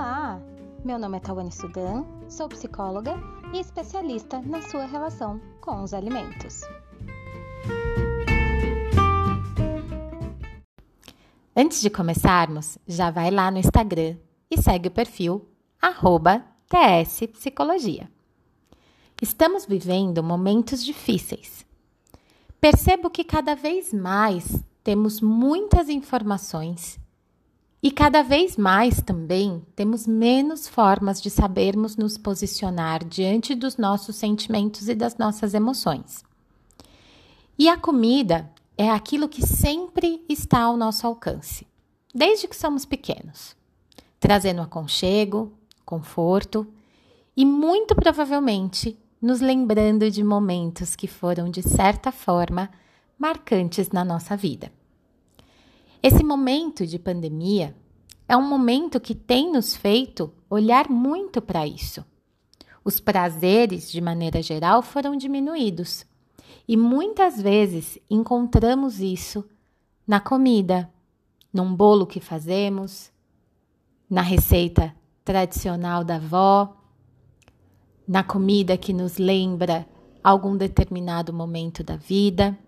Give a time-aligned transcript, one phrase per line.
[0.00, 0.40] Olá!
[0.82, 3.16] Meu nome é Tawane Sudan, sou psicóloga
[3.52, 6.62] e especialista na sua relação com os alimentos.
[11.54, 14.16] Antes de começarmos, já vai lá no Instagram
[14.50, 15.46] e segue o perfil
[15.82, 18.10] arroba TS Psicologia.
[19.20, 21.66] Estamos vivendo momentos difíceis.
[22.58, 26.98] Percebo que cada vez mais temos muitas informações
[27.82, 34.16] e cada vez mais também temos menos formas de sabermos nos posicionar diante dos nossos
[34.16, 36.22] sentimentos e das nossas emoções.
[37.58, 41.66] E a comida é aquilo que sempre está ao nosso alcance,
[42.14, 43.56] desde que somos pequenos,
[44.18, 45.52] trazendo aconchego,
[45.84, 46.66] conforto
[47.34, 52.70] e muito provavelmente nos lembrando de momentos que foram, de certa forma,
[53.18, 54.72] marcantes na nossa vida.
[56.02, 57.76] Esse momento de pandemia
[58.26, 62.02] é um momento que tem nos feito olhar muito para isso.
[62.82, 66.06] Os prazeres, de maneira geral, foram diminuídos
[66.66, 69.44] e muitas vezes encontramos isso
[70.06, 70.90] na comida,
[71.52, 73.12] num bolo que fazemos,
[74.08, 76.78] na receita tradicional da avó,
[78.08, 79.86] na comida que nos lembra
[80.24, 82.58] algum determinado momento da vida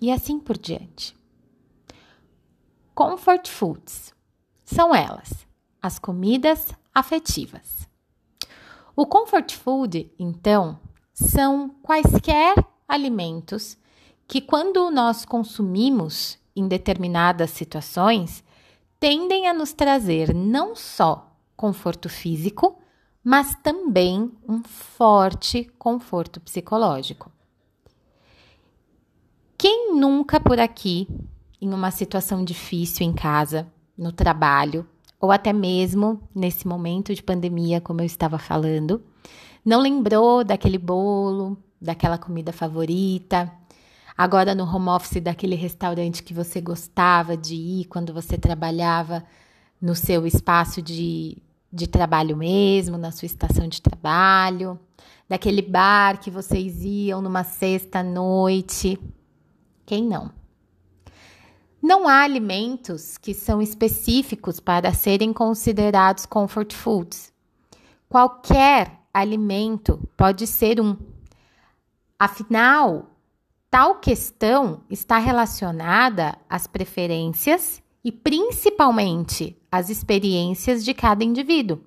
[0.00, 1.19] e assim por diante.
[3.00, 4.14] Comfort Foods
[4.62, 5.46] são elas,
[5.80, 7.88] as comidas afetivas.
[8.94, 10.78] O comfort food, então,
[11.14, 13.78] são quaisquer alimentos
[14.28, 18.44] que, quando nós consumimos em determinadas situações,
[18.98, 22.78] tendem a nos trazer não só conforto físico,
[23.24, 27.32] mas também um forte conforto psicológico.
[29.56, 31.08] Quem nunca por aqui
[31.60, 33.66] em uma situação difícil em casa,
[33.96, 34.86] no trabalho,
[35.20, 39.02] ou até mesmo nesse momento de pandemia, como eu estava falando,
[39.64, 43.52] não lembrou daquele bolo, daquela comida favorita,
[44.16, 49.22] agora no home office daquele restaurante que você gostava de ir quando você trabalhava
[49.80, 51.38] no seu espaço de,
[51.70, 54.78] de trabalho mesmo, na sua estação de trabalho,
[55.28, 58.98] daquele bar que vocês iam numa sexta noite.
[59.84, 60.39] Quem não?
[61.82, 67.32] Não há alimentos que são específicos para serem considerados comfort foods.
[68.08, 70.96] Qualquer alimento pode ser um.
[72.18, 73.10] Afinal,
[73.70, 81.80] tal questão está relacionada às preferências e principalmente às experiências de cada indivíduo.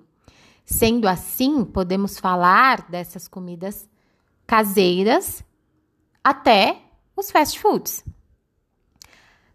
[0.64, 3.88] Sendo assim, podemos falar dessas comidas
[4.46, 5.44] caseiras
[6.22, 6.80] até
[7.16, 8.04] os fast foods.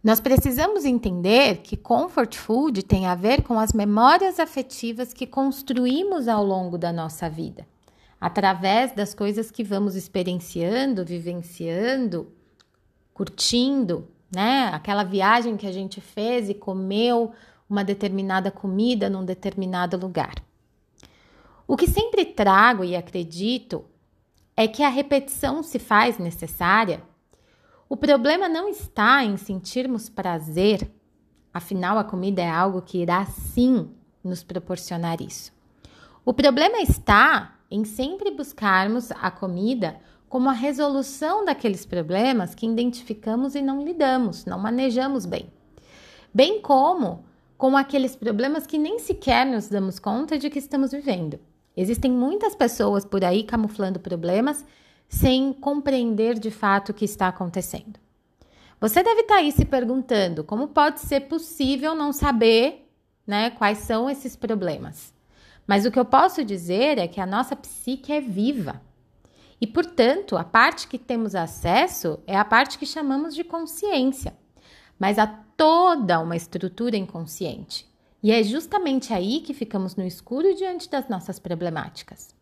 [0.02, 6.30] Nós precisamos entender que comfort food tem a ver com as memórias afetivas que construímos
[6.30, 7.68] ao longo da nossa vida,
[8.20, 12.32] através das coisas que vamos experienciando, vivenciando,
[13.14, 14.70] curtindo, né?
[14.72, 17.34] Aquela viagem que a gente fez e comeu
[17.70, 20.36] uma determinada comida num determinado lugar.
[21.68, 23.84] O que sempre trago e acredito
[24.56, 27.04] é que a repetição se faz necessária
[27.90, 30.92] o problema não está em sentirmos prazer,
[31.52, 33.90] afinal, a comida é algo que irá sim
[34.24, 35.52] nos proporcionar isso.
[36.24, 43.56] O problema está em sempre buscarmos a comida como a resolução daqueles problemas que identificamos
[43.56, 45.52] e não lidamos, não manejamos bem.
[46.32, 47.26] Bem como
[47.58, 51.40] com aqueles problemas que nem sequer nos damos conta de que estamos vivendo.
[51.76, 54.64] Existem muitas pessoas por aí camuflando problemas
[55.10, 58.00] sem compreender de fato o que está acontecendo.
[58.80, 62.88] Você deve estar aí se perguntando como pode ser possível não saber
[63.26, 65.14] né, quais são esses problemas.
[65.68, 68.82] Mas o que eu posso dizer é que a nossa psique é viva.
[69.60, 74.34] E, portanto, a parte que temos acesso é a parte que chamamos de consciência.
[74.98, 77.86] Mas há toda uma estrutura inconsciente.
[78.24, 82.34] E é justamente aí que ficamos no escuro diante das nossas problemáticas.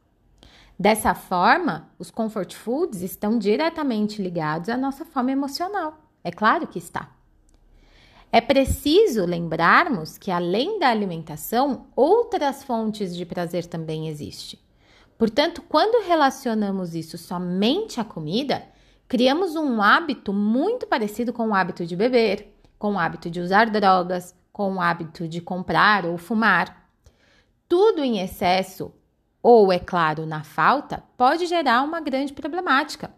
[0.79, 5.97] Dessa forma, os comfort foods estão diretamente ligados à nossa fome emocional.
[6.23, 7.09] É claro que está.
[8.31, 14.59] É preciso lembrarmos que, além da alimentação, outras fontes de prazer também existem.
[15.17, 18.63] Portanto, quando relacionamos isso somente à comida,
[19.07, 23.67] criamos um hábito muito parecido com o hábito de beber, com o hábito de usar
[23.71, 26.87] drogas, com o hábito de comprar ou fumar.
[27.67, 28.93] Tudo em excesso
[29.49, 33.09] ou, é claro, na falta, pode gerar uma grande problemática.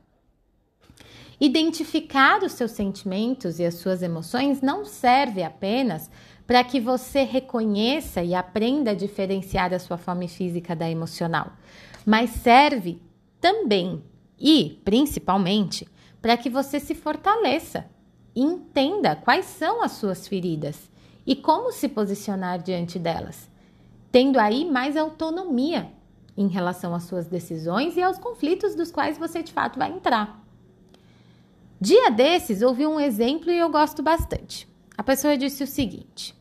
[1.41, 6.07] Identificar os seus sentimentos e as suas emoções não serve apenas
[6.45, 11.53] para que você reconheça e aprenda a diferenciar a sua fome física da emocional,
[12.05, 13.01] mas serve
[13.41, 14.03] também
[14.39, 15.87] e principalmente
[16.21, 17.87] para que você se fortaleça
[18.35, 20.91] e entenda quais são as suas feridas
[21.25, 23.49] e como se posicionar diante delas,
[24.11, 25.97] tendo aí mais autonomia
[26.39, 30.41] em relação às suas decisões e aos conflitos dos quais você de fato vai entrar.
[31.81, 34.65] Dia desses, ouvi um exemplo e eu gosto bastante.
[34.97, 36.33] A pessoa disse o seguinte: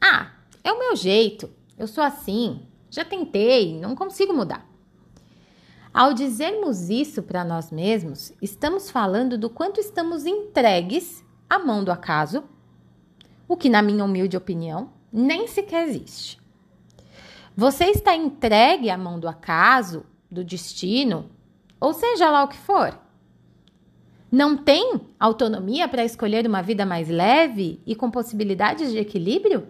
[0.00, 0.30] Ah,
[0.62, 4.64] é o meu jeito, eu sou assim, já tentei, não consigo mudar.
[5.92, 11.90] Ao dizermos isso para nós mesmos, estamos falando do quanto estamos entregues à mão do
[11.90, 12.44] acaso,
[13.48, 16.39] o que, na minha humilde opinião, nem sequer existe.
[17.56, 21.30] Você está entregue à mão do acaso, do destino,
[21.80, 22.98] ou seja lá o que for.
[24.30, 29.66] Não tem autonomia para escolher uma vida mais leve e com possibilidades de equilíbrio?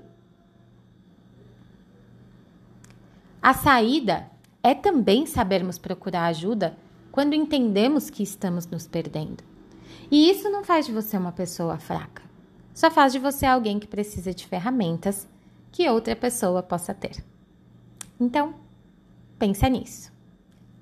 [3.41, 4.31] A saída
[4.63, 6.77] é também sabermos procurar ajuda
[7.11, 9.43] quando entendemos que estamos nos perdendo.
[10.11, 12.23] E isso não faz de você uma pessoa fraca,
[12.75, 15.27] só faz de você alguém que precisa de ferramentas
[15.73, 17.25] que outra pessoa possa ter.
[18.21, 18.55] Então,
[19.39, 20.13] pensa nisso.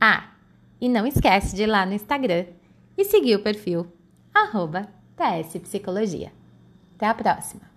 [0.00, 0.32] Ah,
[0.80, 2.46] e não esquece de ir lá no Instagram
[2.96, 3.86] e seguir o perfil
[4.34, 4.88] arroba.
[6.96, 7.67] Até a próxima!